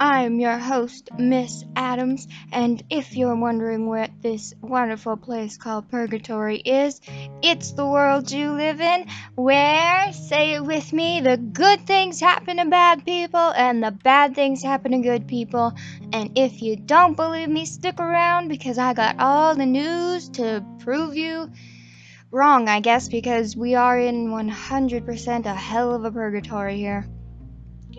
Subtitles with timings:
[0.00, 6.56] I'm your host, Miss Adams, and if you're wondering what this wonderful place called Purgatory
[6.56, 7.00] is,
[7.42, 9.06] it's the world you live in
[9.36, 14.34] where, say it with me, the good things happen to bad people and the bad
[14.34, 15.72] things happen to good people.
[16.12, 20.64] And if you don't believe me, stick around because I got all the news to
[20.80, 21.50] prove you
[22.32, 27.06] wrong, I guess, because we are in 100% a hell of a purgatory here.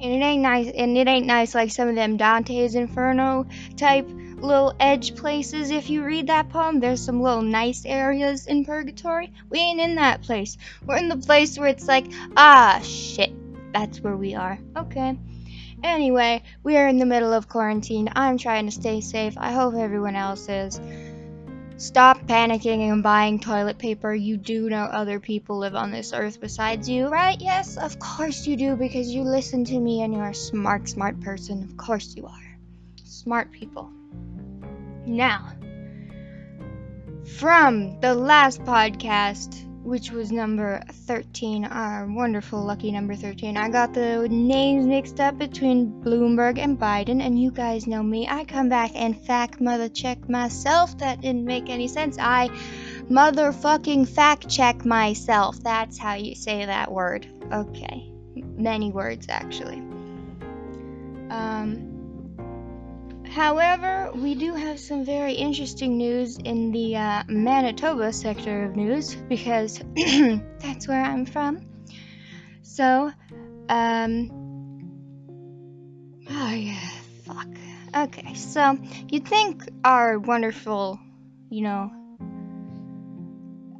[0.04, 4.06] And it ain't nice, and it ain't nice like some of them Dante's Inferno type
[4.10, 5.72] little edge places.
[5.72, 9.32] If you read that poem, there's some little nice areas in purgatory.
[9.50, 10.58] We ain't in that place.
[10.86, 13.32] We're in the place where it's like, ah, shit,
[13.72, 14.60] that's where we are.
[14.76, 15.18] Okay.
[15.82, 18.10] Anyway, we are in the middle of quarantine.
[18.14, 19.36] I'm trying to stay safe.
[19.38, 20.82] I hope everyone else is.
[21.84, 24.14] Stop panicking and buying toilet paper.
[24.14, 27.36] You do know other people live on this earth besides you, right?
[27.42, 31.20] Yes, of course you do because you listen to me and you're a smart, smart
[31.20, 31.62] person.
[31.62, 32.58] Of course you are.
[33.04, 33.92] Smart people.
[35.06, 35.52] Now,
[37.38, 39.54] from the last podcast,
[39.84, 43.58] which was number 13, our wonderful lucky number 13.
[43.58, 48.28] I got the names mixed up between Bloomberg and Biden, and you guys know me.
[48.28, 50.98] I come back and fact mother check myself.
[51.00, 52.18] That didn't make any sense.
[52.18, 52.48] I
[53.10, 55.62] motherfucking fact check myself.
[55.62, 57.28] That's how you say that word.
[57.52, 58.10] Okay.
[58.36, 59.82] Many words, actually.
[61.30, 61.93] Um.
[63.34, 69.16] However, we do have some very interesting news in the uh, Manitoba sector of news
[69.16, 69.82] because
[70.60, 71.66] that's where I'm from.
[72.62, 73.12] So,
[73.70, 74.30] um,
[76.30, 76.90] oh yeah,
[77.26, 77.48] fuck.
[77.96, 78.78] Okay, so
[79.10, 81.00] you'd think our wonderful,
[81.50, 81.92] you know,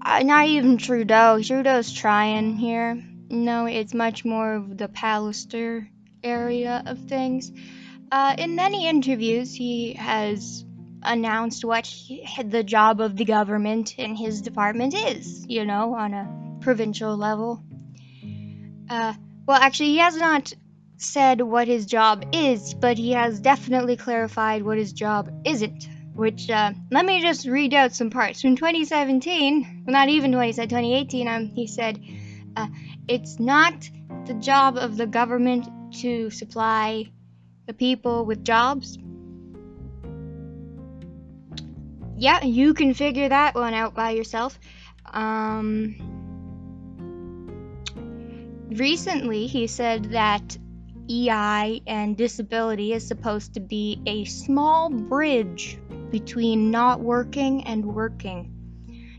[0.04, 1.40] uh, not even Trudeau.
[1.44, 3.00] Trudeau's trying here.
[3.30, 5.88] No, it's much more of the Pallister
[6.24, 7.52] area of things.
[8.14, 10.64] Uh, in many interviews, he has
[11.02, 16.14] announced what he, the job of the government in his department is, you know, on
[16.14, 17.64] a provincial level.
[18.88, 19.16] Uh,
[19.48, 20.54] well, actually, he has not
[20.98, 25.90] said what his job is, but he has definitely clarified what his job isn't.
[26.14, 28.44] Which, uh, let me just read out some parts.
[28.44, 32.00] From 2017, well, not even 2018, um, he said,
[32.56, 32.68] uh,
[33.08, 33.74] it's not
[34.28, 35.68] the job of the government
[36.02, 37.12] to supply
[37.66, 38.98] the people with jobs.
[42.18, 44.58] Yeah, you can figure that one out by yourself.
[45.06, 45.96] Um,
[48.70, 50.58] recently, he said that
[51.10, 55.78] EI and disability is supposed to be a small bridge
[56.12, 58.50] between not working and working.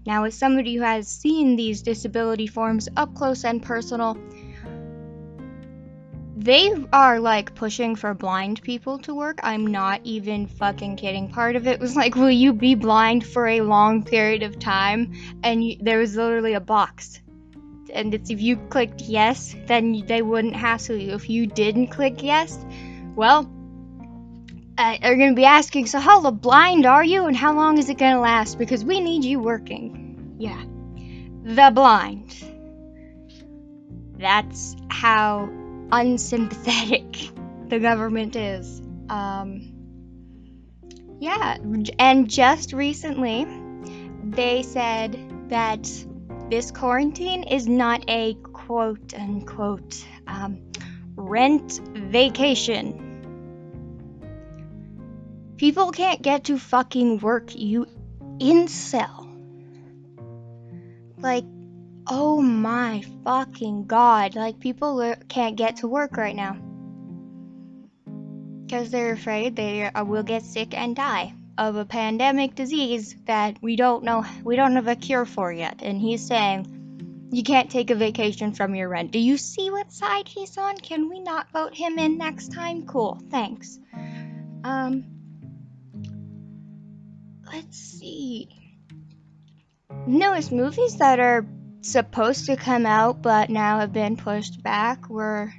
[0.07, 4.19] Now, as somebody who has seen these disability forms up close and personal,
[6.45, 9.41] they are like pushing for blind people to work.
[9.43, 11.29] I'm not even fucking kidding.
[11.29, 15.15] Part of it was like, will you be blind for a long period of time?
[15.43, 17.19] And you, there was literally a box.
[17.95, 21.15] And it's if you clicked yes, then they wouldn't hassle you.
[21.15, 22.63] If you didn't click yes,
[23.17, 23.51] well,
[24.77, 27.89] uh, they're going to be asking, so how blind are you and how long is
[27.89, 28.59] it going to last?
[28.59, 30.37] Because we need you working.
[30.39, 30.63] Yeah.
[31.43, 32.37] The blind.
[34.19, 35.49] That's how
[35.91, 37.31] unsympathetic
[37.69, 38.81] the government is.
[39.09, 39.73] Um,
[41.21, 41.57] yeah,
[41.99, 43.47] and just recently
[44.25, 45.89] they said that
[46.51, 50.59] this quarantine is not a quote unquote um,
[51.17, 53.01] rent vacation.
[55.57, 57.87] People can't get to fucking work, you
[58.39, 59.23] incel.
[61.19, 61.45] Like,
[62.07, 64.37] Oh my fucking god.
[64.37, 66.57] Like, people can't get to work right now.
[68.63, 73.57] Because they're afraid they uh, will get sick and die of a pandemic disease that
[73.63, 75.83] we don't know, we don't have a cure for yet.
[75.83, 79.11] And he's saying, you can't take a vacation from your rent.
[79.11, 80.77] Do you see what side he's on?
[80.77, 82.87] Can we not vote him in next time?
[82.87, 83.79] Cool, thanks.
[84.63, 85.05] Um,
[87.53, 88.49] let's see.
[90.07, 91.47] Newest movies that are
[91.85, 95.53] supposed to come out but now have been pushed back were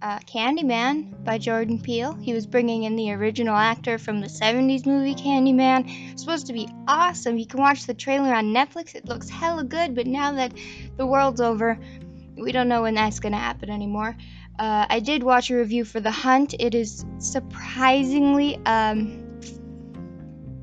[0.00, 2.14] uh, Candyman by Jordan Peele.
[2.14, 5.84] He was bringing in the original actor from the 70s movie Candyman.
[6.10, 7.38] It's supposed to be awesome.
[7.38, 8.94] You can watch the trailer on Netflix.
[8.96, 10.52] It looks hella good, but now that
[10.96, 11.78] the world's over,
[12.36, 14.16] we don't know when that's going to happen anymore.
[14.58, 16.54] Uh, I did watch a review for The Hunt.
[16.58, 19.21] It is surprisingly um,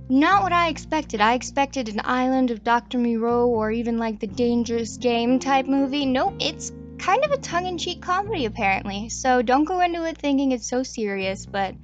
[0.09, 1.21] not what I expected.
[1.21, 2.97] I expected an Island of Dr.
[2.97, 6.07] Moreau or even like the Dangerous Game type movie.
[6.07, 9.09] Nope, it's kind of a tongue in cheek comedy apparently.
[9.09, 11.75] So don't go into it thinking it's so serious, but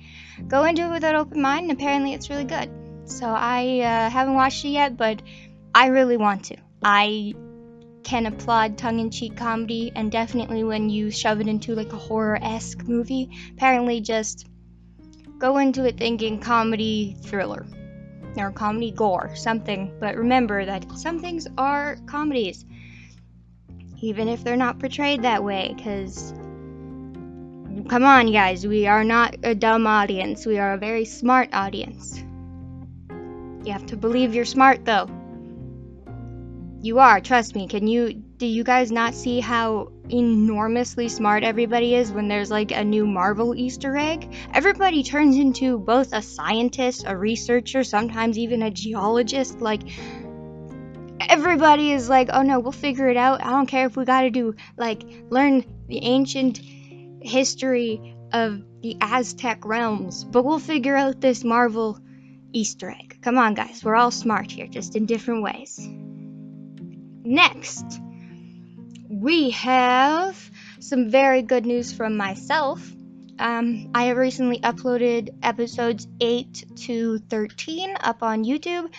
[0.47, 2.69] go into it with an open mind, and apparently it's really good.
[3.05, 5.21] So I uh, haven't watched it yet, but
[5.75, 6.57] I really want to.
[6.83, 7.35] I
[8.03, 11.97] can applaud tongue in cheek comedy, and definitely when you shove it into like a
[11.97, 14.47] horror esque movie, apparently just
[15.37, 17.67] go into it thinking comedy thriller
[18.37, 19.93] or comedy gore, something.
[19.99, 22.65] But remember that some things are comedies,
[24.01, 26.33] even if they're not portrayed that way, because
[27.89, 32.23] come on, guys, we are not a dumb audience, we are a very smart audience.
[33.65, 35.09] You have to believe you're smart, though.
[36.81, 37.67] You are, trust me.
[37.67, 42.71] Can you do you guys not see how enormously smart everybody is when there's like
[42.71, 44.33] a new Marvel Easter egg?
[44.53, 49.61] Everybody turns into both a scientist, a researcher, sometimes even a geologist.
[49.61, 49.81] Like
[51.19, 53.43] everybody is like, "Oh no, we'll figure it out.
[53.43, 56.59] I don't care if we got to do like learn the ancient
[57.21, 61.99] history of the Aztec realms, but we'll figure out this Marvel
[62.53, 63.19] Easter egg.
[63.21, 65.79] Come on, guys, we're all smart here, just in different ways.
[67.23, 67.99] Next,
[69.09, 72.81] we have some very good news from myself.
[73.37, 78.91] Um, I have recently uploaded episodes 8 to 13 up on YouTube.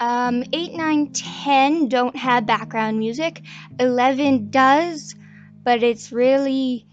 [0.00, 3.42] Um, 8, 9, 10 don't have background music.
[3.78, 5.14] 11 does,
[5.62, 6.86] but it's really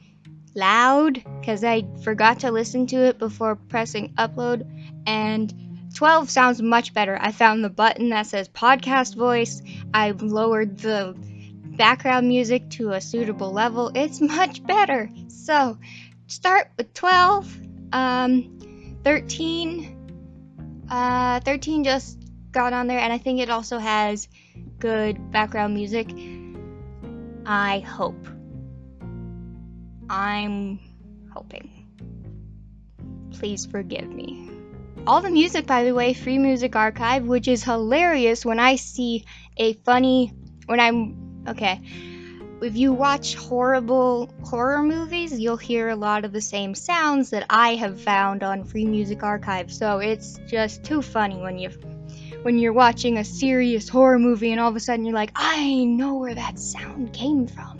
[0.55, 4.67] loud because I forgot to listen to it before pressing upload.
[5.07, 5.53] And
[5.95, 7.17] 12 sounds much better.
[7.19, 9.61] I found the button that says podcast voice.
[9.93, 11.15] I lowered the
[11.79, 13.89] background music to a suitable level.
[13.95, 15.09] It's much better.
[15.29, 15.79] So,
[16.27, 17.57] start with 12.
[17.93, 20.85] Um, 13.
[20.91, 22.19] Uh, 13 just
[22.51, 24.27] got on there, and I think it also has
[24.77, 26.09] good background music.
[27.45, 28.27] I hope.
[30.09, 30.79] I'm
[31.33, 31.69] hoping.
[33.31, 34.49] Please forgive me.
[35.07, 39.25] All the music, by the way, Free Music Archive, which is hilarious when I see
[39.55, 40.33] a funny.
[40.65, 41.28] When I'm.
[41.49, 41.81] Okay.
[42.61, 47.45] If you watch horrible horror movies, you'll hear a lot of the same sounds that
[47.49, 49.71] I have found on Free Music Archive.
[49.71, 51.69] So it's just too funny when you
[52.41, 55.85] when you're watching a serious horror movie and all of a sudden you're like, I
[55.85, 57.79] know where that sound came from.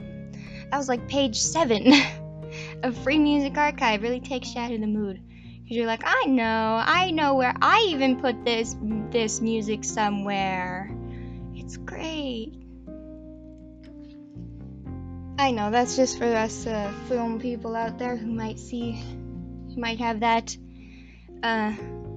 [0.72, 1.94] That was like page seven
[2.84, 4.02] of Free Music Archive.
[4.02, 5.18] Really takes you out of the mood.
[5.18, 8.76] Cause you're like, I know, I know where I even put this
[9.12, 10.90] this music somewhere.
[11.54, 12.59] It's great.
[15.40, 19.80] I know that's just for us uh, film people out there who might see, who
[19.80, 20.56] might have that
[21.42, 21.74] uh,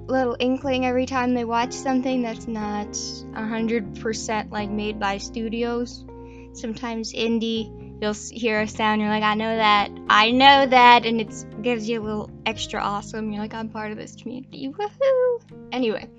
[0.08, 6.04] little inkling every time they watch something that's not 100% like made by studios.
[6.52, 7.70] Sometimes indie
[8.02, 11.32] you'll hear a sound you're like i know that i know that and it
[11.62, 15.40] gives you a little extra awesome you're like i'm part of this community woohoo
[15.70, 16.10] anyway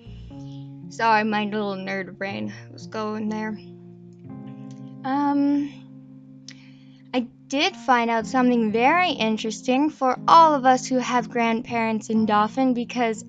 [0.87, 3.59] sorry my little nerd brain was going there
[5.03, 5.82] um
[7.53, 12.73] did find out something very interesting for all of us who have grandparents in dauphin
[12.73, 13.23] because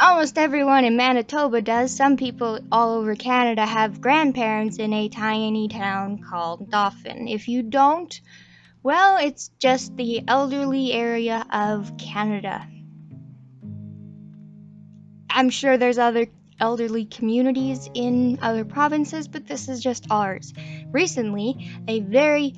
[0.00, 1.94] almost everyone in Manitoba does.
[1.94, 7.28] Some people all over Canada have grandparents in a tiny town called Dauphin.
[7.28, 8.18] If you don't,
[8.82, 12.66] well, it's just the elderly area of Canada.
[15.28, 20.54] I'm sure there's other elderly communities in other provinces, but this is just ours.
[20.90, 22.54] Recently, a very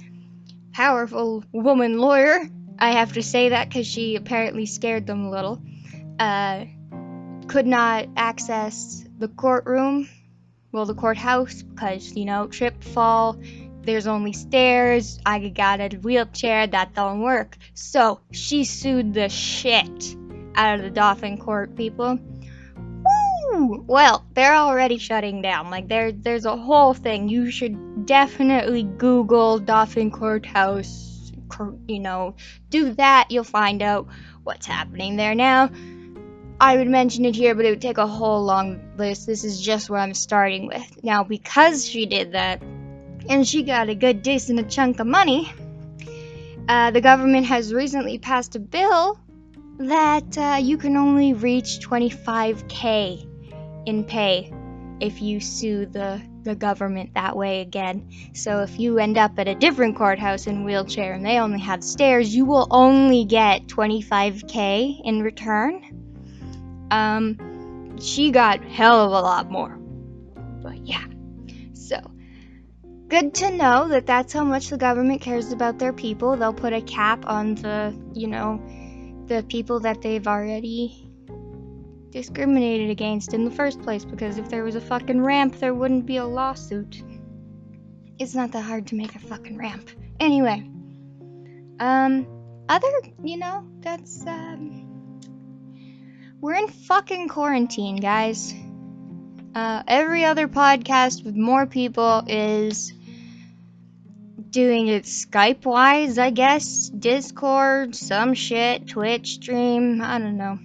[0.75, 2.41] powerful woman lawyer,
[2.79, 5.63] I have to say that because she apparently scared them a little,
[6.19, 6.65] uh,
[7.47, 10.09] could not access the courtroom,
[10.73, 13.41] well, the courthouse, because, you know, trip, fall,
[13.83, 17.57] there's only stairs, I got a wheelchair, that don't work.
[17.75, 20.17] So, she sued the shit
[20.57, 22.19] out of the Dauphin Court people.
[23.55, 25.71] Well, they're already shutting down.
[25.71, 27.29] Like, there, there's a whole thing.
[27.29, 31.33] You should definitely Google Dauphin Courthouse,
[31.87, 32.35] you know,
[32.71, 34.09] do that, you'll find out
[34.43, 35.71] what's happening there now.
[36.61, 39.27] I would mention it here, but it would take a whole long list.
[39.27, 41.05] This is just what I'm starting with.
[41.05, 42.63] Now, because she did that,
[43.29, 45.53] and she got a good decent chunk of money,
[46.69, 49.19] uh, the government has recently passed a bill
[49.79, 53.34] that uh, you can only reach 25k
[53.87, 54.53] in pay
[55.01, 58.09] if you sue the, the government that way again.
[58.33, 61.83] So if you end up at a different courthouse in wheelchair and they only have
[61.83, 66.89] stairs, you will only get 25k in return.
[66.91, 69.77] Um, she got hell of a lot more.
[70.63, 71.05] But yeah.
[71.73, 72.01] So,
[73.09, 76.37] good to know that that's how much the government cares about their people.
[76.37, 78.63] They'll put a cap on the, you know,
[79.27, 81.04] the people that they've already
[82.15, 86.07] discriminated against in the first place because if there was a fucking ramp, there wouldn't
[86.07, 87.03] be a lawsuit.
[88.21, 89.91] It's not that hard to make a fucking ramp.
[90.21, 90.65] Anyway,
[91.81, 92.25] um,
[92.69, 92.89] other,
[93.25, 95.21] you know, that's, um,
[96.41, 98.55] we're in fucking quarantine, guys.
[99.53, 102.93] Uh, every other podcast with more people is
[104.51, 106.89] doing it Skype wise, I guess.
[106.91, 110.61] Discord, some shit, Twitch stream, I don't know.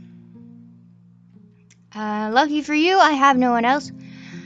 [1.94, 3.92] Uh, lucky for you, I have no one else.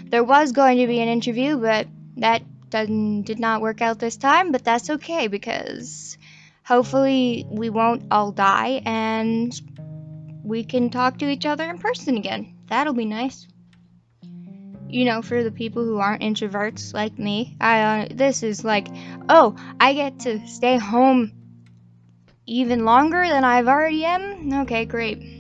[0.06, 4.52] There was going to be an interview, but that did not work out this time,
[4.52, 6.18] but that's okay because
[6.64, 9.54] hopefully we won't all die and
[10.44, 12.56] we can talk to each other in person again.
[12.68, 13.48] That'll be nice.
[14.88, 18.88] You know, for the people who aren't introverts like me, I uh, this is like,
[19.28, 21.32] oh, I get to stay home
[22.46, 24.54] even longer than I've already am.
[24.62, 25.33] Okay, great.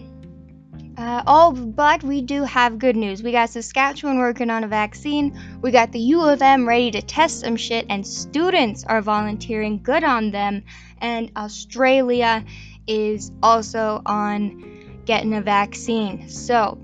[0.95, 3.23] Uh, oh, but we do have good news.
[3.23, 5.39] We got Saskatchewan working on a vaccine.
[5.59, 9.81] We got the U of M ready to test some shit, and students are volunteering.
[9.81, 10.63] Good on them.
[10.99, 12.45] And Australia
[12.85, 16.29] is also on getting a vaccine.
[16.29, 16.77] So,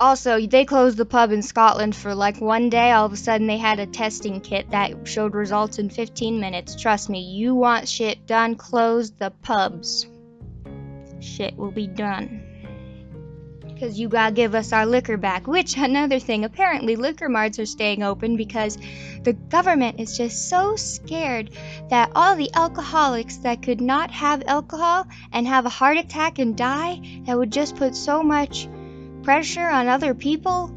[0.00, 2.90] also, they closed the pub in Scotland for like one day.
[2.90, 6.74] All of a sudden, they had a testing kit that showed results in 15 minutes.
[6.74, 10.08] Trust me, you want shit done, close the pubs.
[11.20, 12.47] Shit will be done
[13.78, 15.46] because you gotta give us our liquor back.
[15.46, 18.76] Which, another thing, apparently liquor marts are staying open because
[19.22, 21.50] the government is just so scared
[21.88, 26.56] that all the alcoholics that could not have alcohol and have a heart attack and
[26.56, 28.68] die, that would just put so much
[29.22, 30.74] pressure on other people.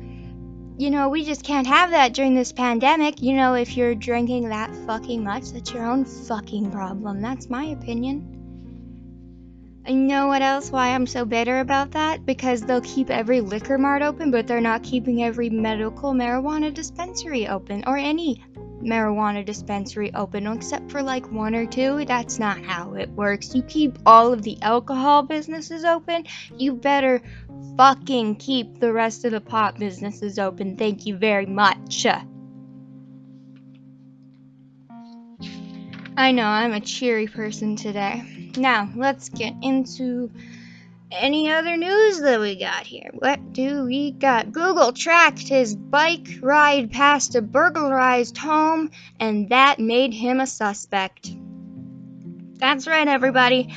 [0.77, 3.21] You know, we just can't have that during this pandemic.
[3.21, 7.21] You know, if you're drinking that fucking much, that's your own fucking problem.
[7.21, 8.40] That's my opinion.
[9.87, 10.69] You know what else?
[10.69, 12.25] Why I'm so bitter about that?
[12.25, 17.47] Because they'll keep every liquor mart open, but they're not keeping every medical marijuana dispensary
[17.47, 18.43] open or any
[18.83, 22.05] marijuana dispensary open, except for like one or two.
[22.05, 23.55] That's not how it works.
[23.55, 26.25] You keep all of the alcohol businesses open,
[26.57, 27.21] you better
[27.77, 30.77] fucking keep the rest of the pot businesses open.
[30.77, 32.05] Thank you very much.
[36.17, 38.40] I know, I'm a cheery person today.
[38.57, 40.31] Now, let's get into
[41.11, 43.09] any other news that we got here.
[43.13, 44.51] What do we got?
[44.51, 51.31] Google tracked his bike ride past a burglarized home, and that made him a suspect.
[52.57, 53.73] That's right, everybody.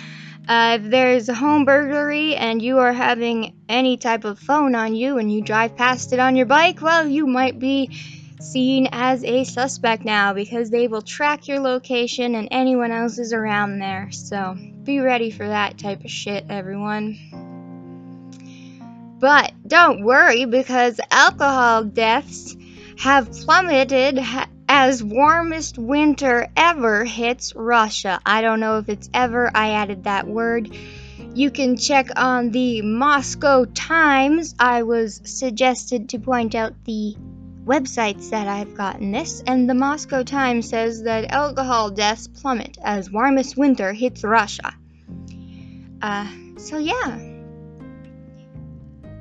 [0.46, 4.94] Uh, if there's a home burglary and you are having any type of phone on
[4.94, 7.90] you and you drive past it on your bike, well, you might be
[8.44, 13.32] seen as a suspect now because they will track your location and anyone else is
[13.32, 14.08] around there.
[14.12, 17.18] So be ready for that type of shit, everyone.
[19.18, 22.56] But don't worry because alcohol deaths
[22.98, 24.20] have plummeted
[24.68, 28.20] as warmest winter ever hits Russia.
[28.24, 30.76] I don't know if it's ever, I added that word.
[31.34, 34.54] You can check on the Moscow Times.
[34.58, 37.16] I was suggested to point out the
[37.64, 43.10] websites that I've gotten this, and the Moscow Times says that alcohol deaths plummet as
[43.10, 44.74] warmest winter hits Russia.
[46.02, 46.28] Uh,
[46.58, 47.30] so yeah.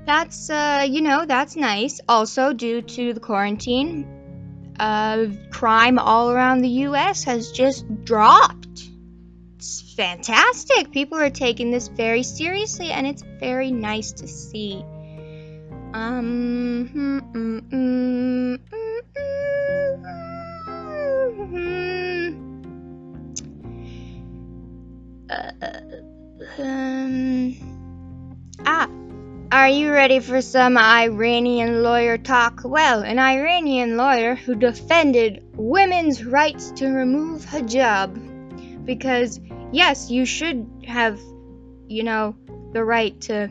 [0.05, 2.01] That's, uh, you know, that's nice.
[2.09, 7.23] Also, due to the quarantine, uh, crime all around the U.S.
[7.23, 8.89] has just dropped.
[9.55, 10.91] It's fantastic.
[10.91, 14.83] People are taking this very seriously, and it's very nice to see.
[15.93, 18.59] Um, mm, mm, mm,
[25.29, 25.51] uh,
[26.63, 27.55] um,
[28.65, 28.89] ah,
[29.51, 32.61] are you ready for some Iranian lawyer talk?
[32.63, 38.83] Well, an Iranian lawyer who defended women's rights to remove hijab.
[38.83, 39.39] Because,
[39.71, 41.19] yes, you should have,
[41.87, 42.35] you know,
[42.73, 43.47] the right to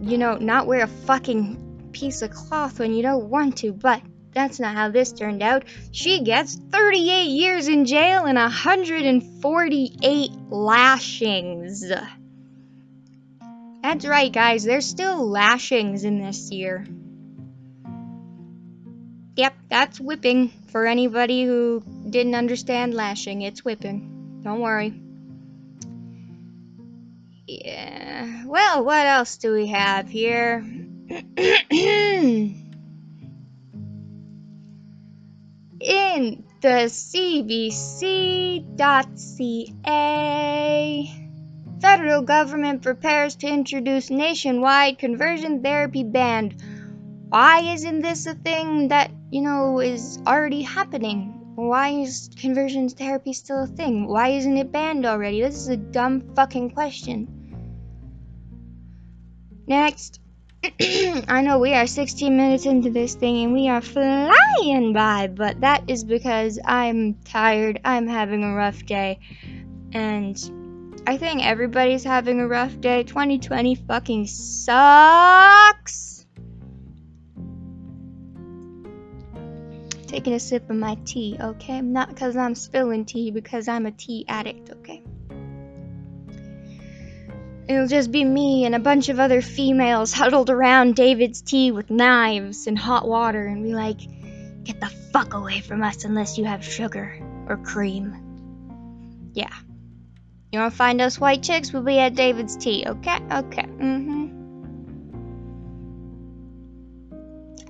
[0.00, 4.02] you know, not wear a fucking piece of cloth when you don't want to, but
[4.32, 5.64] that's not how this turned out.
[5.90, 11.92] She gets 38 years in jail and 148 lashings.
[13.82, 16.86] That's right, guys, there's still lashings in this year.
[19.36, 20.52] Yep, that's whipping.
[20.68, 24.40] For anybody who didn't understand lashing, it's whipping.
[24.42, 25.01] Don't worry.
[27.60, 28.46] Yeah.
[28.46, 30.64] Well, what else do we have here?
[35.80, 38.64] In the CBC.ca,
[41.80, 46.52] federal government prepares to introduce nationwide conversion therapy ban.
[47.28, 51.38] Why isn't this a thing that, you know, is already happening?
[51.54, 54.06] Why is conversion therapy still a thing?
[54.06, 55.42] Why isn't it banned already?
[55.42, 57.41] This is a dumb fucking question.
[59.66, 60.20] Next.
[60.80, 65.60] I know we are 16 minutes into this thing and we are flying by, but
[65.60, 67.80] that is because I'm tired.
[67.84, 69.18] I'm having a rough day.
[69.92, 70.38] And
[71.04, 73.02] I think everybody's having a rough day.
[73.02, 76.26] 2020 fucking sucks.
[80.06, 81.80] Taking a sip of my tea, okay?
[81.80, 85.01] Not because I'm spilling tea, because I'm a tea addict, okay?
[87.68, 91.90] It'll just be me and a bunch of other females huddled around David's tea with
[91.90, 93.98] knives and hot water and be like,
[94.64, 99.30] get the fuck away from us unless you have sugar or cream.
[99.32, 99.52] Yeah.
[100.50, 101.72] You wanna find us white chicks?
[101.72, 103.16] We'll be at David's tea, okay?
[103.16, 103.62] Okay.
[103.62, 104.22] Mm-hmm.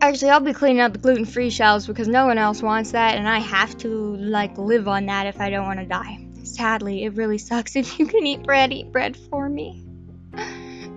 [0.01, 3.29] Actually, I'll be cleaning up the gluten-free shelves because no one else wants that and
[3.29, 6.22] I have to, like, live on that if I don't want to die.
[6.45, 7.77] Sadly, it really sucks.
[7.77, 9.85] If you can eat bread, eat bread for me.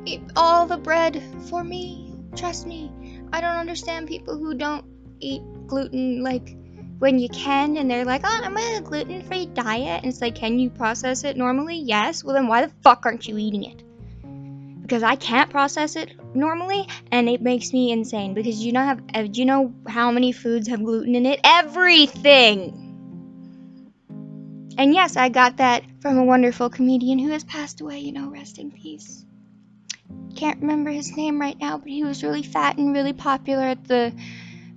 [0.06, 2.14] Eat all the bread for me.
[2.36, 2.92] Trust me.
[3.34, 4.86] I don't understand people who don't
[5.20, 6.56] eat gluten like
[7.00, 10.04] when you can and they're like, oh, I'm on a gluten free diet.
[10.04, 11.78] And it's like, can you process it normally?
[11.78, 12.24] Yes.
[12.24, 13.84] Well, then why the fuck aren't you eating it?
[14.82, 18.36] Because I can't process it normally and it makes me insane.
[18.36, 21.40] Because you know, have, uh, you know how many foods have gluten in it?
[21.44, 22.85] Everything!
[24.78, 28.30] And yes, I got that from a wonderful comedian who has passed away, you know,
[28.30, 29.26] rest in peace.
[30.36, 33.86] Can't remember his name right now, but he was really fat and really popular at
[33.86, 34.14] the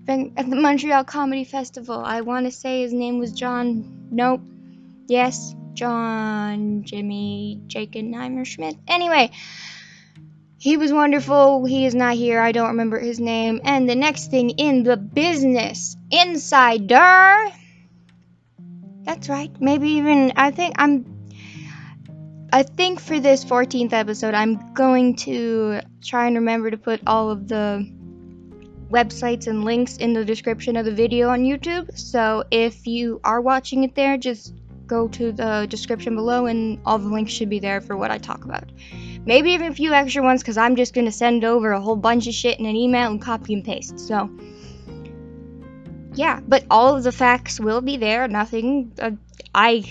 [0.09, 2.01] at the Montreal Comedy Festival.
[2.03, 4.09] I want to say his name was John.
[4.11, 4.41] Nope.
[5.07, 8.77] Yes, John Jimmy Jacob Schmidt.
[8.87, 9.33] Anyway,
[10.59, 11.65] he was wonderful.
[11.65, 12.41] He is not here.
[12.41, 13.61] I don't remember his name.
[13.65, 17.53] And the next thing in the business insider
[19.09, 19.51] that's right.
[19.59, 21.07] Maybe even I think I'm
[22.53, 27.31] I think for this 14th episode I'm going to try and remember to put all
[27.31, 27.91] of the
[28.91, 31.99] websites and links in the description of the video on YouTube.
[31.99, 34.55] So if you are watching it there, just
[34.87, 38.19] go to the description below and all the links should be there for what I
[38.19, 38.71] talk about.
[39.25, 41.97] Maybe even a few extra ones because I'm just going to send over a whole
[41.97, 44.01] bunch of shit in an email and copy and paste.
[44.01, 44.31] So
[46.19, 48.27] yeah, but all of the facts will be there.
[48.27, 48.93] Nothing.
[49.01, 49.13] Uh,
[49.55, 49.85] I.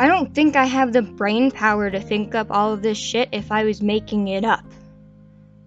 [0.00, 3.30] I don't think I have the brain power to think up all of this shit
[3.32, 4.64] if I was making it up.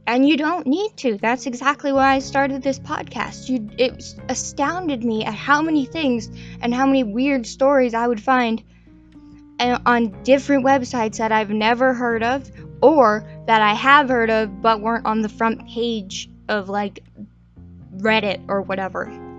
[0.08, 1.17] And you don't need to.
[1.17, 3.50] That's exactly why I started this podcast.
[3.50, 8.21] You, it astounded me at how many things and how many weird stories I would
[8.21, 8.63] find
[9.60, 12.50] on different websites that I've never heard of
[12.82, 17.04] or that I have heard of but weren't on the front page of like
[17.97, 19.31] Reddit or whatever.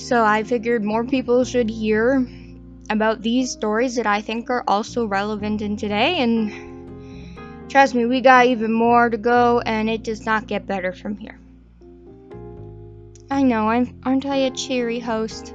[0.00, 2.26] So I figured more people should hear
[2.88, 6.18] about these stories that I think are also relevant in today.
[6.18, 10.92] And trust me, we got even more to go, and it does not get better
[10.92, 11.38] from here.
[13.30, 15.54] I know, I'm, aren't I a cheery host?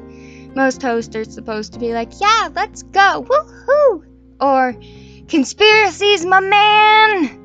[0.56, 4.06] Most hosts are supposed to be like, yeah, let's go, woohoo!
[4.40, 4.74] Or,
[5.28, 7.42] conspiracies, my man!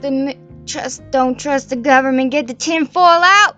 [0.00, 0.36] The,
[0.66, 3.56] trust, don't trust the government, get the tinfoil out!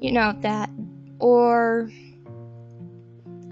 [0.00, 0.70] You know that
[1.20, 1.90] or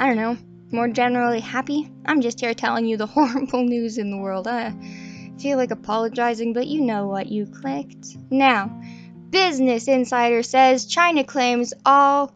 [0.00, 0.36] I don't know,
[0.70, 1.90] more generally happy.
[2.04, 4.46] I'm just here telling you the horrible news in the world.
[4.46, 4.74] I
[5.38, 8.16] feel like apologizing, but you know what you clicked.
[8.30, 8.82] Now,
[9.30, 12.32] Business Insider says China claims all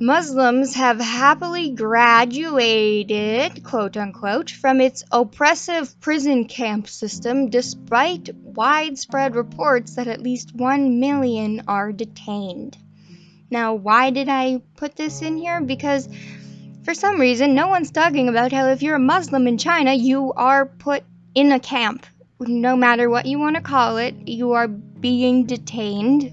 [0.00, 9.96] Muslims have happily graduated, quote unquote, from its oppressive prison camp system despite widespread reports
[9.96, 12.76] that at least 1 million are detained.
[13.50, 15.60] Now, why did I put this in here?
[15.60, 16.08] Because
[16.84, 20.32] for some reason, no one's talking about how if you're a Muslim in China, you
[20.34, 22.06] are put in a camp.
[22.40, 26.32] No matter what you want to call it, you are being detained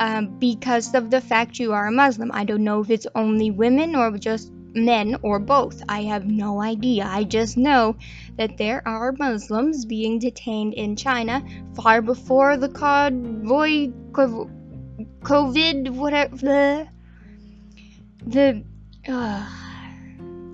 [0.00, 2.30] um, because of the fact you are a Muslim.
[2.32, 5.82] I don't know if it's only women or just men or both.
[5.88, 7.06] I have no idea.
[7.06, 7.96] I just know
[8.36, 11.42] that there are Muslims being detained in China
[11.74, 13.90] far before the convoy,
[15.20, 16.88] COVID, whatever the
[18.26, 18.64] the
[19.08, 19.48] uh,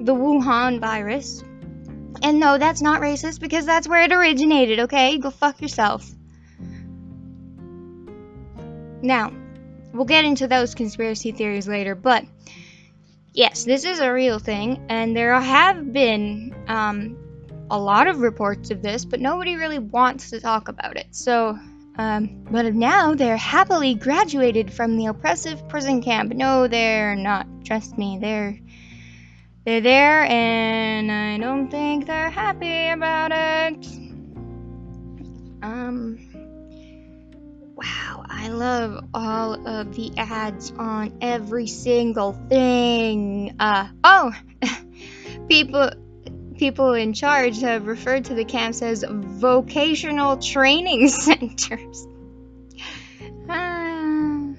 [0.00, 1.42] the Wuhan virus.
[2.22, 5.18] And no, that's not racist because that's where it originated, okay?
[5.18, 6.11] Go fuck yourself.
[9.02, 9.33] Now,
[9.92, 12.24] we'll get into those conspiracy theories later, but
[13.35, 17.18] yes, this is a real thing, and there have been um,
[17.70, 21.09] a lot of reports of this, but nobody really wants to talk about it.
[21.11, 21.59] So,
[21.96, 26.33] um, but now they're happily graduated from the oppressive prison camp.
[26.33, 27.46] No, they're not.
[27.64, 28.59] Trust me, they're
[29.64, 33.87] they're there, and I don't think they're happy about it.
[35.62, 36.18] Um.
[37.76, 43.57] Wow, I love all of the ads on every single thing.
[43.59, 44.33] Uh oh,
[45.48, 45.90] people
[46.56, 52.06] people in charge have referred to the camps as vocational training centers.
[53.48, 54.54] Ah,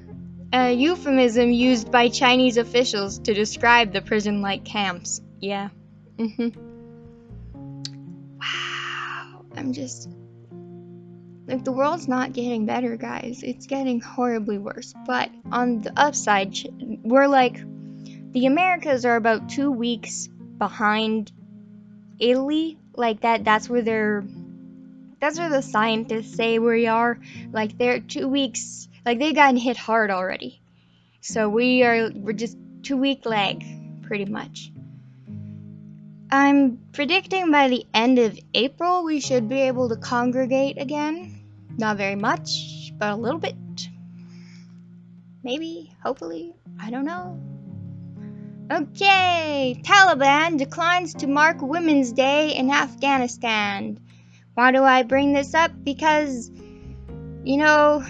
[0.53, 5.21] a euphemism used by Chinese officials to describe the prison like camps.
[5.39, 5.69] Yeah.
[6.17, 6.49] Mm-hmm.
[8.39, 9.45] Wow.
[9.55, 10.09] I'm just.
[11.47, 13.43] Like, the world's not getting better, guys.
[13.43, 14.93] It's getting horribly worse.
[15.05, 16.55] But on the upside,
[17.03, 17.57] we're like.
[18.31, 20.27] The Americas are about two weeks
[20.57, 21.31] behind
[22.19, 24.23] Italy, like that that's where they're
[25.19, 27.17] that's where the scientists say we are.
[27.51, 30.61] Like they're two weeks like they've gotten hit hard already.
[31.21, 33.63] So we are we're just two week lag,
[34.03, 34.71] pretty much.
[36.31, 41.43] I'm predicting by the end of April we should be able to congregate again.
[41.77, 43.55] Not very much, but a little bit.
[45.43, 47.39] Maybe, hopefully, I don't know.
[48.71, 53.99] Okay, Taliban declines to mark Women's Day in Afghanistan.
[54.55, 55.71] Why do I bring this up?
[55.83, 56.49] Because,
[57.43, 58.03] you know,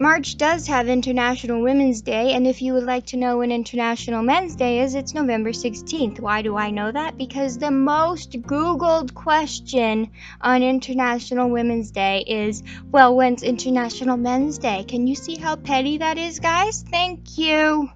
[0.00, 4.24] March does have International Women's Day, and if you would like to know when International
[4.24, 6.18] Men's Day is, it's November 16th.
[6.18, 7.16] Why do I know that?
[7.16, 14.84] Because the most Googled question on International Women's Day is, well, when's International Men's Day?
[14.88, 16.82] Can you see how petty that is, guys?
[16.90, 17.90] Thank you.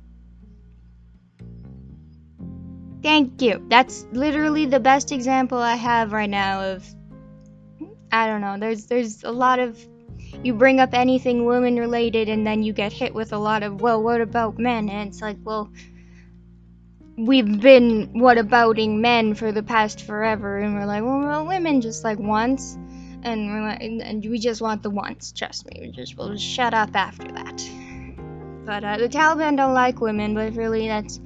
[3.05, 3.63] Thank you.
[3.69, 6.89] That's literally the best example I have right now of
[8.11, 8.57] I don't know.
[8.59, 9.79] There's there's a lot of
[10.43, 13.83] you bring up anything women related and then you get hit with a lot of
[13.83, 14.89] well, what about men?
[14.89, 15.71] And it's like, well,
[17.19, 21.83] we've been what abouting men for the past forever and we're like, well, well women
[21.83, 22.73] just like once
[23.23, 25.79] and we're like and we just want the once, trust me.
[25.79, 27.63] We just just shut up after that.
[28.65, 31.21] But uh, the Taliban don't like women, but really that's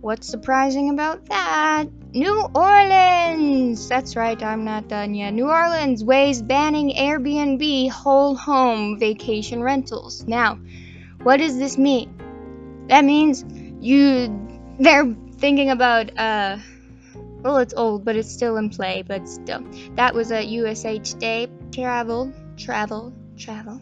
[0.00, 1.86] What's surprising about that?
[2.12, 3.88] New Orleans!
[3.88, 5.32] That's right, I'm not done yet.
[5.34, 10.24] New Orleans weighs banning Airbnb whole home vacation rentals.
[10.24, 10.60] Now,
[11.24, 12.14] what does this mean?
[12.88, 13.44] That means
[13.80, 16.58] you they're thinking about uh
[17.42, 21.48] well it's old but it's still in play but still that was a USA Today
[21.72, 23.80] travel travel travel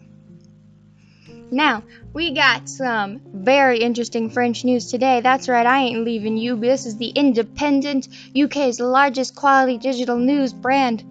[1.49, 1.83] now,
[2.13, 5.21] we got some very interesting French news today.
[5.21, 6.57] That's right, I ain't leaving you.
[6.57, 11.03] This is the Independent, UK's largest quality digital news brand.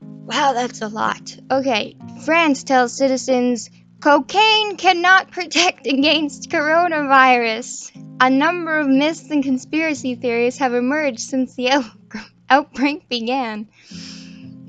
[0.00, 1.36] Wow, that's a lot.
[1.50, 3.68] Okay, France tells citizens
[4.00, 7.92] cocaine cannot protect against coronavirus.
[8.20, 11.84] A number of myths and conspiracy theories have emerged since the out-
[12.50, 13.68] outbreak began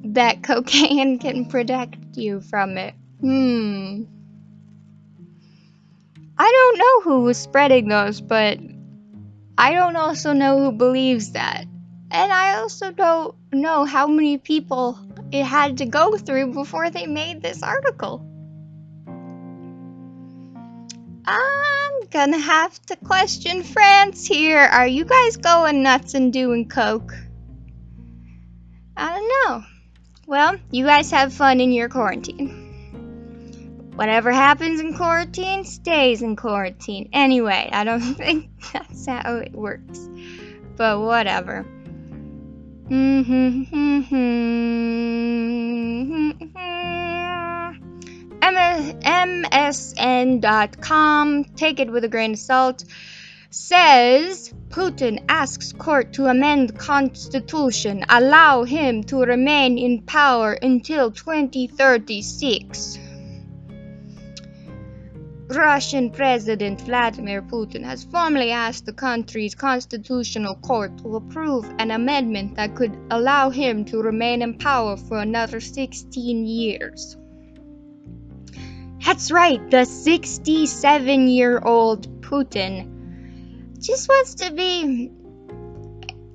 [0.03, 2.93] that cocaine can protect you from it.
[3.21, 4.03] Hmm.
[6.39, 8.59] I don't know who was spreading those, but
[9.57, 11.65] I don't also know who believes that.
[12.11, 14.99] And I also don't know how many people
[15.31, 18.23] it had to go through before they made this article.
[21.25, 24.59] I'm gonna have to question France here.
[24.59, 27.13] Are you guys going nuts and doing coke?
[28.95, 29.65] I don't know.
[30.25, 32.66] Well, you guys have fun in your quarantine.
[33.97, 37.09] Whatever happens in quarantine stays in quarantine.
[37.13, 40.07] Anyway, I don't think that's how it works.
[40.75, 41.65] But whatever.
[42.91, 44.37] Mm-hmm, mm-hmm.
[49.97, 52.83] MSN.com, take it with a grain of salt,
[53.49, 62.99] says Putin asks court to amend constitution, allow him to remain in power until 2036.
[65.49, 72.55] Russian President Vladimir Putin has formally asked the country's constitutional court to approve an amendment
[72.55, 77.15] that could allow him to remain in power for another 16 years.
[79.05, 85.11] That's right, the 67 year old Putin just wants to be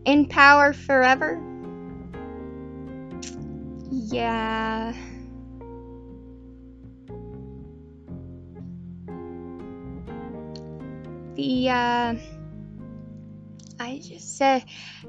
[0.06, 1.40] in power forever.
[4.12, 4.94] yeah.
[11.34, 12.14] The, uh,
[13.80, 14.64] I just said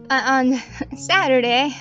[0.10, 0.54] uh, on
[0.98, 1.76] Saturday,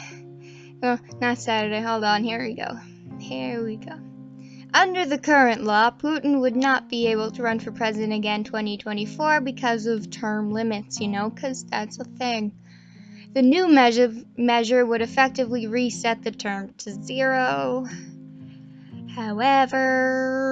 [0.83, 2.77] oh, not Saturday, hold on, here we go.
[3.21, 3.93] Here we go.
[4.75, 9.43] Under the current law, Putin would not be able to run for president again 2024
[9.43, 12.53] because of term limits, you know, because that's a thing.
[13.35, 17.87] The new measure, measure would effectively reset the term to zero.
[19.15, 20.43] However,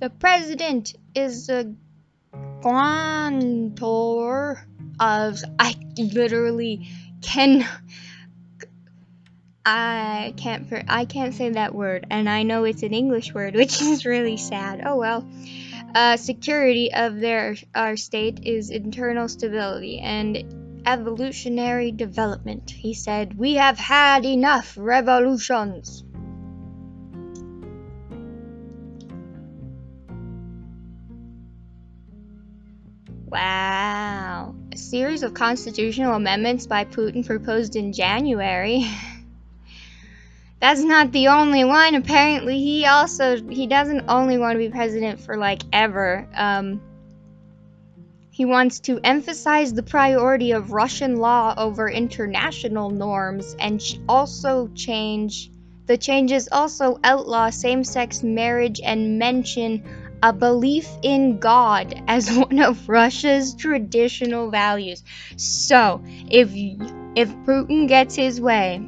[0.00, 1.72] the president is a
[2.62, 4.66] grantor
[4.98, 6.88] of I literally
[7.22, 7.66] can
[9.64, 13.80] I can't I can't say that word and I know it's an English word which
[13.80, 14.82] is really sad.
[14.84, 15.26] Oh well.
[15.94, 22.70] Uh, security of their our state is internal stability and evolutionary development.
[22.70, 26.04] He said, "We have had enough revolutions."
[33.34, 34.54] Wow.
[34.70, 38.88] A series of constitutional amendments by Putin proposed in January.
[40.60, 41.96] That's not the only one.
[41.96, 46.28] Apparently, he also he doesn't only want to be president for like ever.
[46.32, 46.80] Um
[48.30, 55.50] he wants to emphasize the priority of Russian law over international norms and also change
[55.86, 59.82] the changes also outlaw same-sex marriage and mention
[60.24, 65.04] a belief in God as one of Russia's traditional values.
[65.36, 66.50] So, if
[67.14, 68.78] if Putin gets his way,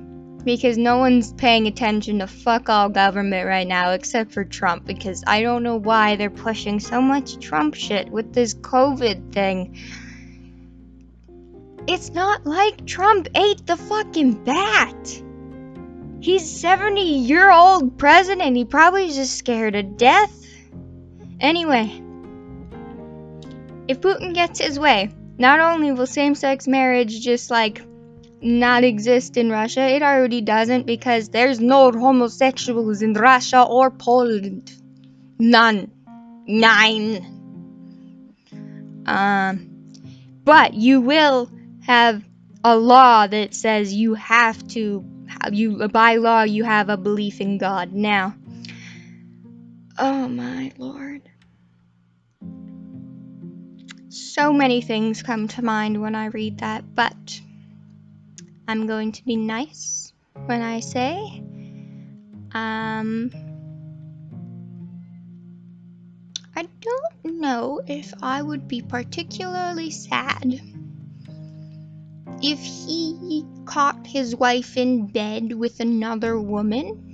[0.44, 5.22] because no one's paying attention to fuck all government right now except for Trump because
[5.26, 9.76] I don't know why they're pushing so much Trump shit with this COVID thing.
[11.86, 15.22] It's not like Trump ate the fucking bat.
[16.20, 18.56] He's 70 year old president.
[18.56, 20.45] He probably just scared to death.
[21.40, 22.02] Anyway,
[23.88, 27.82] if Putin gets his way, not only will same sex marriage just like
[28.40, 34.72] not exist in Russia, it already doesn't because there's no homosexuals in Russia or Poland.
[35.38, 35.90] None.
[36.46, 37.32] Nine.
[39.06, 39.76] Um,
[40.44, 41.50] but you will
[41.82, 42.22] have
[42.64, 45.04] a law that says you have to
[45.52, 47.92] you by law you have a belief in God.
[47.92, 48.34] Now,
[49.98, 51.22] oh my lord.
[54.08, 57.40] So many things come to mind when I read that, but
[58.68, 60.12] I'm going to be nice
[60.46, 61.42] when I say,
[62.52, 63.30] um,
[66.54, 70.60] I don't know if I would be particularly sad
[72.42, 77.05] if he caught his wife in bed with another woman.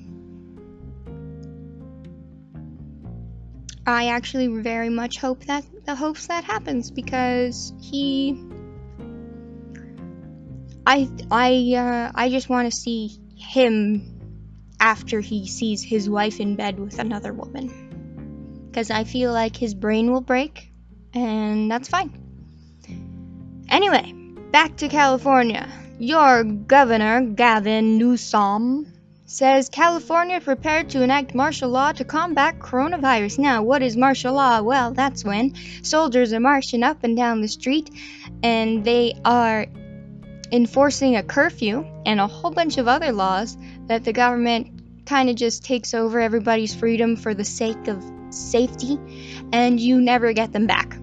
[3.87, 8.40] I actually very much hope that the hopes that happens because he
[10.87, 14.21] I I uh, I just want to see him
[14.79, 19.75] after he sees his wife in bed with another woman because I feel like his
[19.75, 20.73] brain will break
[21.14, 22.18] and that's fine.
[23.68, 24.12] Anyway,
[24.51, 25.68] back to California.
[25.99, 28.91] Your governor, Gavin Newsom,
[29.24, 33.38] says California prepared to enact martial law to combat coronavirus.
[33.38, 34.61] Now, what is martial law?
[34.62, 37.90] Well, that's when soldiers are marching up and down the street
[38.42, 39.66] and they are
[40.50, 43.56] enforcing a curfew and a whole bunch of other laws
[43.87, 48.98] that the government kind of just takes over everybody's freedom for the sake of safety
[49.52, 50.96] and you never get them back.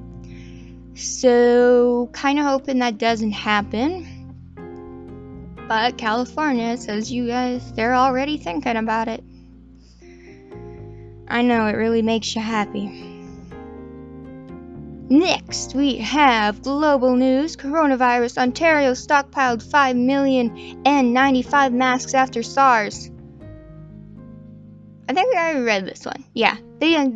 [0.94, 4.19] So, kind of hoping that doesn't happen.
[5.70, 9.24] But California says you guys, they're already thinking about it.
[11.28, 12.88] I know it really makes you happy.
[15.12, 17.56] Next, we have global news.
[17.56, 18.40] Coronavirus.
[18.40, 23.12] Ontario stockpiled 5 million N95 masks after SARS.
[25.08, 26.26] I think I read this one.
[26.34, 27.10] Yeah, they uh,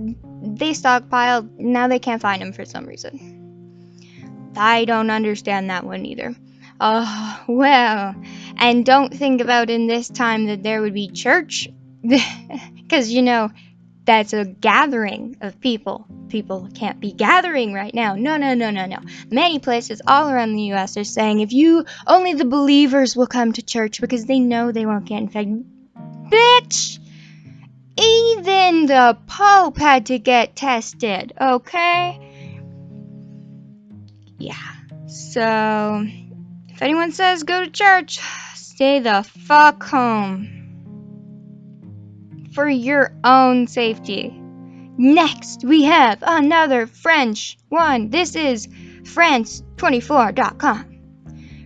[0.43, 1.57] they stockpiled.
[1.57, 4.53] Now they can't find them for some reason.
[4.55, 6.35] I don't understand that one either.
[6.79, 8.15] Oh, well.
[8.57, 11.69] And don't think about in this time that there would be church.
[12.83, 13.49] Because, you know,
[14.05, 16.05] that's a gathering of people.
[16.27, 18.15] People can't be gathering right now.
[18.15, 18.97] No, no, no, no, no.
[19.31, 23.53] Many places all around the US are saying if you only the believers will come
[23.53, 25.65] to church because they know they won't get infected.
[26.29, 26.99] Bitch!
[27.95, 32.19] Even the Pope had to get tested, okay?
[34.39, 34.55] Yeah.
[35.07, 36.05] So,
[36.69, 38.19] if anyone says go to church,
[38.83, 40.49] stay the fuck home.
[42.53, 44.37] For your own safety.
[44.97, 48.09] Next, we have another French one.
[48.09, 50.89] This is France24.com.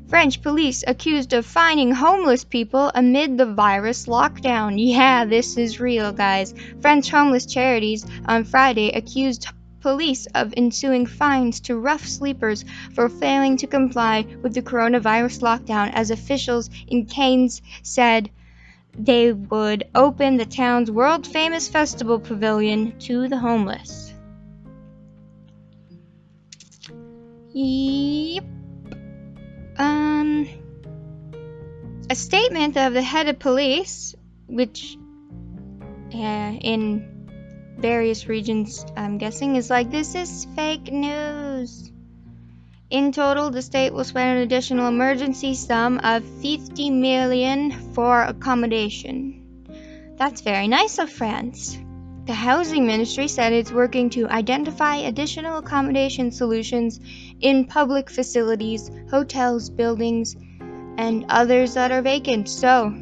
[0.08, 4.76] French police accused of finding homeless people amid the virus lockdown.
[4.78, 6.54] Yeah, this is real, guys.
[6.82, 9.48] French homeless charities on Friday accused
[9.82, 15.92] police of ensuing fines to rough sleepers for failing to comply with the coronavirus lockdown
[15.94, 18.30] as officials in Cannes said
[18.98, 24.14] they would open the town's world famous festival pavilion to the homeless.
[27.54, 28.44] Yep.
[29.78, 30.48] Um,
[32.10, 34.16] a statement of the head of police,
[34.48, 34.98] which
[36.14, 37.17] uh, in
[37.78, 41.92] various regions, I'm guessing, is like, this is fake news.
[42.90, 50.16] In total, the state will spend an additional emergency sum of 50 million for accommodation.
[50.18, 51.78] That's very nice of France.
[52.26, 57.00] The housing ministry said it's working to identify additional accommodation solutions
[57.40, 60.36] in public facilities, hotels, buildings,
[60.98, 62.50] and others that are vacant.
[62.50, 62.94] So,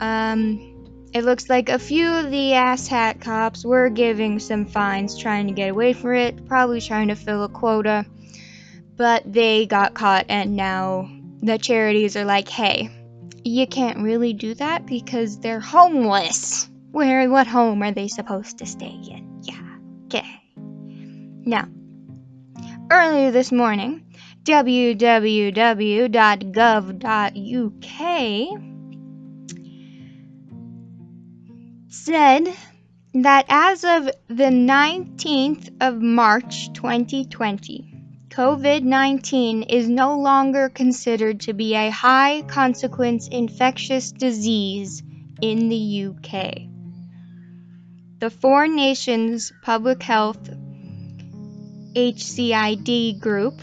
[0.00, 0.69] um,
[1.12, 5.52] it looks like a few of the asshat cops were giving some fines trying to
[5.52, 8.06] get away from it, probably trying to fill a quota,
[8.96, 11.10] but they got caught and now
[11.42, 12.90] the charities are like, hey,
[13.42, 16.68] you can't really do that because they're homeless.
[16.92, 19.42] Where, what home are they supposed to stay in?
[19.42, 20.42] Yeah, okay.
[21.44, 21.68] Now,
[22.90, 24.04] earlier this morning,
[24.44, 25.00] www.gov.uk
[32.04, 32.48] said
[33.12, 37.94] that as of the 19th of March 2020,
[38.30, 45.02] COVID 19 is no longer considered to be a high consequence infectious disease
[45.42, 46.62] in the UK.
[48.18, 50.48] The Four Nations Public Health
[51.94, 53.60] HCID group,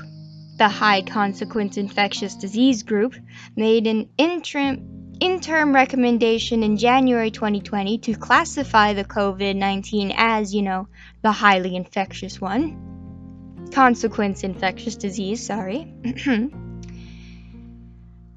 [0.57, 3.15] the High Consequence Infectious Disease Group,
[3.55, 10.61] made an interim interim recommendation in January 2020 to classify the COVID 19 as, you
[10.61, 10.87] know,
[11.21, 13.69] the highly infectious one.
[13.73, 15.93] Consequence infectious disease, sorry.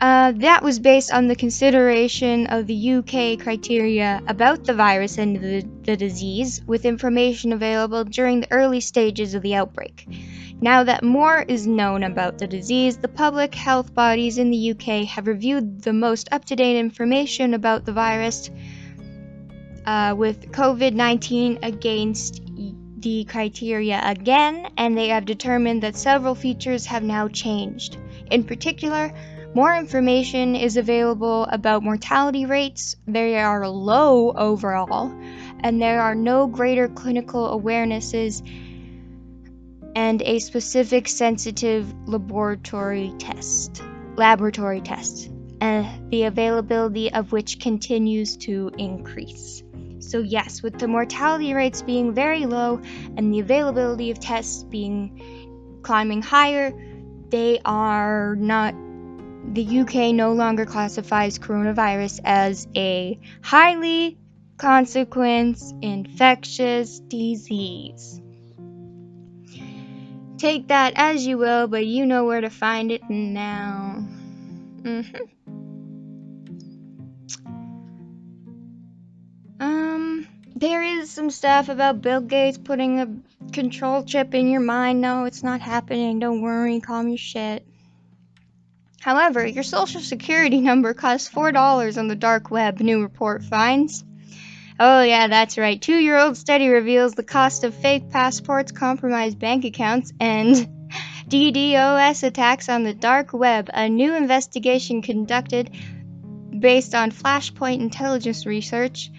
[0.01, 5.37] uh, that was based on the consideration of the UK criteria about the virus and
[5.37, 10.07] the, the disease, with information available during the early stages of the outbreak.
[10.63, 15.07] Now that more is known about the disease, the public health bodies in the UK
[15.07, 18.51] have reviewed the most up to date information about the virus
[19.85, 22.41] uh, with COVID 19 against
[23.01, 27.97] the criteria again, and they have determined that several features have now changed.
[28.31, 29.13] In particular,
[29.55, 35.13] more information is available about mortality rates, they are low overall,
[35.61, 38.47] and there are no greater clinical awarenesses
[39.97, 43.83] and a specific sensitive laboratory test,
[44.17, 49.65] laboratory test, and the availability of which continues to increase.
[49.99, 52.81] So yes, with the mortality rates being very low
[53.17, 56.73] and the availability of tests being climbing higher,
[57.31, 58.75] they are not
[59.45, 64.19] the UK no longer classifies coronavirus as a highly
[64.57, 68.21] consequence infectious disease.
[70.39, 74.07] Take that as you will, but you know where to find it now.
[74.83, 75.25] Mm-hmm.
[79.61, 80.27] Um,
[80.57, 85.01] there is some stuff about Bill Gates putting a control chip in your mind.
[85.01, 86.19] No, it's not happening.
[86.19, 86.81] Don't worry.
[86.81, 87.67] Calm your shit.
[89.01, 94.05] However, your social security number costs $4 on the dark web, new report finds.
[94.79, 95.81] Oh, yeah, that's right.
[95.81, 100.55] Two year old study reveals the cost of fake passports, compromised bank accounts, and
[101.29, 103.71] DDoS attacks on the dark web.
[103.73, 105.71] A new investigation conducted
[106.59, 109.11] based on Flashpoint intelligence research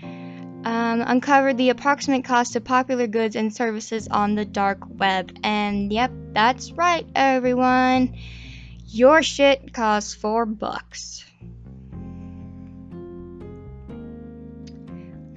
[0.64, 5.36] um, uncovered the approximate cost of popular goods and services on the dark web.
[5.44, 8.16] And yep, that's right, everyone.
[8.94, 11.24] Your shit costs four bucks.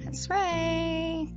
[0.03, 1.29] That's right.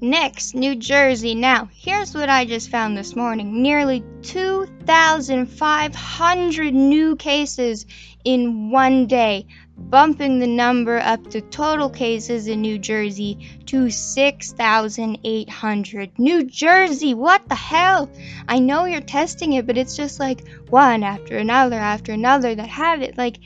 [0.00, 1.36] Next, New Jersey.
[1.36, 7.86] Now, here's what I just found this morning nearly 2,500 new cases
[8.24, 9.46] in one day.
[9.88, 16.18] Bumping the number up to total cases in New Jersey to 6,800.
[16.18, 18.10] New Jersey, what the hell?
[18.46, 22.68] I know you're testing it, but it's just like one after another after another that
[22.68, 23.16] have it.
[23.16, 23.38] Like,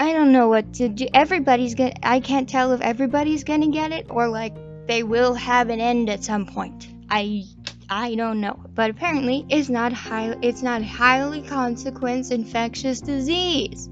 [0.00, 1.06] I don't know what to do.
[1.12, 4.54] Everybody's gonna, I can't tell if everybody's gonna get it or like
[4.86, 6.88] they will have an end at some point.
[7.10, 7.44] I
[7.90, 13.88] I don't know, but apparently it's not high it's not highly consequence infectious disease.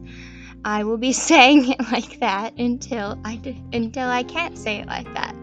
[0.67, 3.41] I will be saying it like that until I
[3.73, 5.35] until I can't say it like that.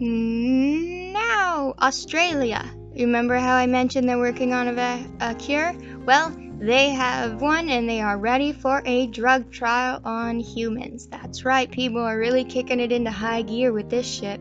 [0.00, 2.64] Now, Australia.
[2.96, 5.74] Remember how I mentioned they're working on a, a cure?
[6.06, 11.08] Well, they have one and they are ready for a drug trial on humans.
[11.08, 14.40] That's right, people are really kicking it into high gear with this shit.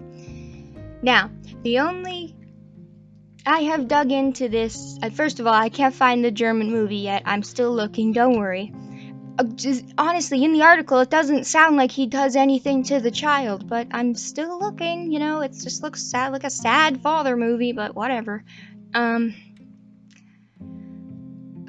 [1.01, 1.32] Now,
[1.64, 2.36] the only
[3.46, 4.98] I have dug into this.
[5.02, 7.24] Uh, first of all, I can't find the German movie yet.
[7.26, 8.74] I'm still looking, don't worry.
[9.38, 13.12] Uh, just, honestly, in the article, it doesn't sound like he does anything to the
[13.12, 15.12] child, but I'm still looking.
[15.12, 18.44] You know, it just looks sad, like a sad father movie, but whatever.
[18.94, 19.36] Um.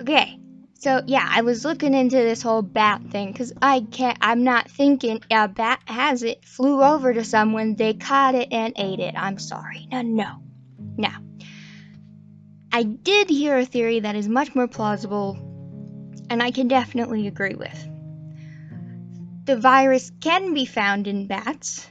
[0.01, 0.39] Okay,
[0.75, 4.19] so yeah, I was looking into this whole bat thing because I can't.
[4.21, 8.75] I'm not thinking a bat has it, flew over to someone, they caught it and
[8.77, 9.15] ate it.
[9.17, 9.89] I'm sorry.
[9.91, 10.43] No, no,
[10.99, 11.24] no.
[12.75, 15.39] I did hear a theory that is much more plausible,
[16.29, 17.89] and I can definitely agree with.
[19.45, 21.87] The virus can be found in bats,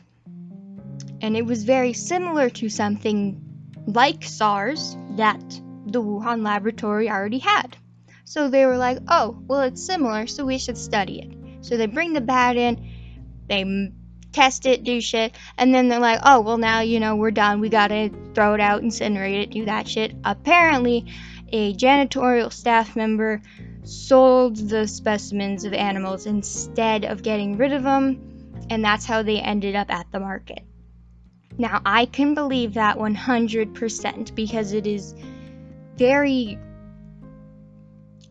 [1.21, 3.41] and it was very similar to something
[3.87, 5.39] like SARS that
[5.85, 7.77] the Wuhan laboratory already had.
[8.25, 11.65] So they were like, oh, well, it's similar, so we should study it.
[11.65, 12.91] So they bring the bat in,
[13.47, 13.89] they
[14.33, 17.61] test it, do shit, and then they're like, oh, well, now, you know, we're done.
[17.61, 20.13] We gotta throw it out, incinerate it, do that shit.
[20.23, 21.05] Apparently,
[21.51, 23.41] a janitorial staff member
[23.83, 29.39] sold the specimens of animals instead of getting rid of them, and that's how they
[29.39, 30.63] ended up at the market.
[31.57, 35.13] Now, I can believe that 100% because it is
[35.95, 36.57] very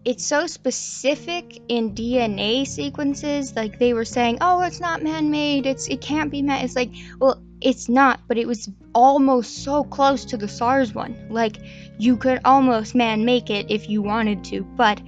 [0.05, 3.55] it's so specific in DNA sequences.
[3.55, 5.67] Like they were saying, "Oh, it's not man-made.
[5.67, 6.91] It's it can't be man." It's like,
[7.21, 11.29] well, it's not, but it was almost so close to the SARS one.
[11.31, 11.59] Like
[11.99, 15.01] you could almost man-make it if you wanted to, but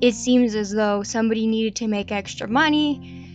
[0.00, 3.28] it seems as though somebody needed to make extra money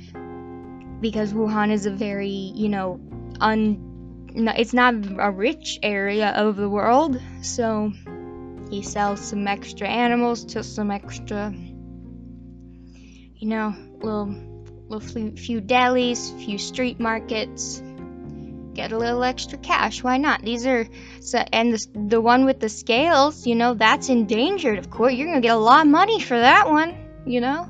[0.99, 2.99] because Wuhan is a very, you know,
[3.39, 3.84] un
[4.36, 7.91] it's not a rich area of the world, so
[8.70, 11.51] he sells some extra animals to some extra,
[13.36, 14.28] you know, little,
[14.89, 17.82] little few, few delis, few street markets.
[18.78, 20.03] Get a little extra cash.
[20.03, 20.43] Why not?
[20.43, 20.88] These are,
[21.19, 24.78] so, and the, the one with the scales, you know, that's endangered.
[24.78, 27.67] Of course, you're gonna get a lot of money for that one, you know.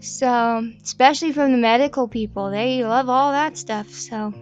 [0.00, 3.90] So, especially from the medical people, they love all that stuff.
[3.90, 4.32] So,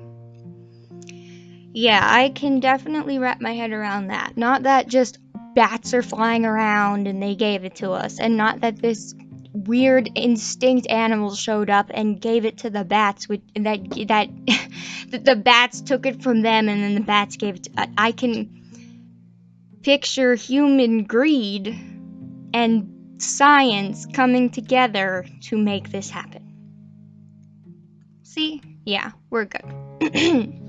[1.72, 4.37] yeah, I can definitely wrap my head around that.
[4.37, 5.18] Not that just
[5.57, 9.16] bats are flying around and they gave it to us, and not that this
[9.53, 13.78] weird instinct animals showed up and gave it to the bats with that
[15.11, 18.12] that the bats took it from them and then the bats gave it to, I
[18.12, 18.62] can
[19.82, 21.78] picture human greed
[22.55, 26.42] and science coming together to make this happen.
[28.22, 28.62] See?
[28.84, 29.62] Yeah, we're good.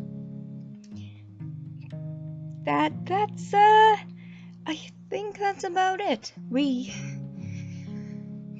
[2.65, 3.97] that that's uh
[4.65, 4.79] I
[5.09, 6.33] think that's about it.
[6.49, 6.93] We.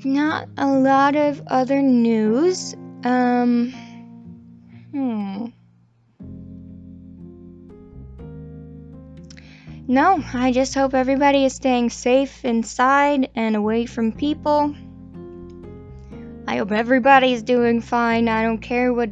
[0.06, 2.74] Not a lot of other news.
[3.06, 3.72] Um.
[4.91, 5.45] Hmm.
[9.88, 14.76] No, I just hope everybody is staying safe inside and away from people.
[16.47, 18.28] I hope everybody's doing fine.
[18.28, 19.10] I don't care what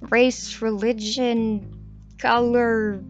[0.00, 1.78] race, religion,
[2.18, 3.02] color,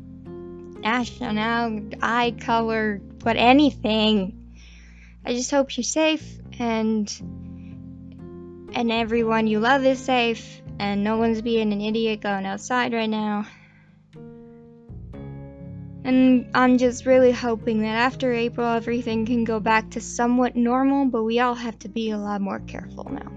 [0.80, 4.56] national, eye color, but anything.
[5.24, 7.08] I just hope you're safe and
[8.74, 13.10] and everyone you love is safe and no one's being an idiot going outside right
[13.10, 13.46] now.
[16.04, 21.06] And I'm just really hoping that after April everything can go back to somewhat normal,
[21.06, 23.32] but we all have to be a lot more careful now.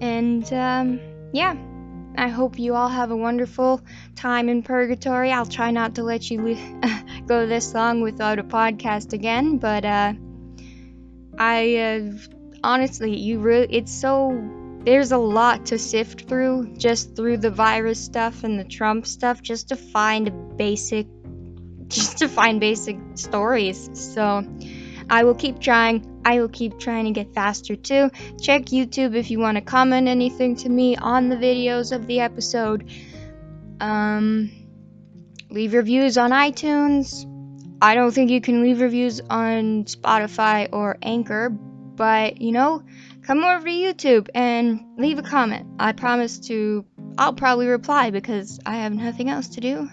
[0.00, 1.00] And um,
[1.32, 1.56] yeah.
[2.16, 3.80] I hope you all have a wonderful
[4.16, 5.30] time in purgatory.
[5.30, 6.58] I'll try not to let you
[7.26, 10.14] go this long without a podcast again, but uh,
[11.40, 12.12] I uh,
[12.62, 14.38] honestly, you really, it's so
[14.84, 19.40] there's a lot to sift through just through the virus stuff and the Trump stuff
[19.40, 21.06] just to find basic,
[21.88, 23.88] just to find basic stories.
[23.94, 24.44] So
[25.08, 26.20] I will keep trying.
[26.26, 28.10] I will keep trying to get faster too.
[28.38, 32.20] Check YouTube if you want to comment anything to me on the videos of the
[32.20, 32.90] episode.
[33.80, 34.50] Um,
[35.48, 37.24] leave your reviews on iTunes.
[37.82, 42.82] I don't think you can leave reviews on Spotify or Anchor, but you know,
[43.22, 45.66] come over to YouTube and leave a comment.
[45.78, 46.84] I promise to,
[47.16, 49.88] I'll probably reply because I have nothing else to do.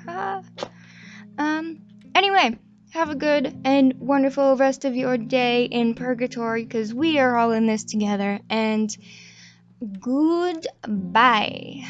[1.37, 1.79] um,
[2.13, 2.57] anyway,
[2.91, 7.51] have a good and wonderful rest of your day in purgatory because we are all
[7.51, 8.39] in this together.
[8.49, 8.95] And
[9.99, 11.85] goodbye.